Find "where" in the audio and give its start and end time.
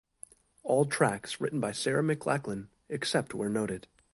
3.35-3.49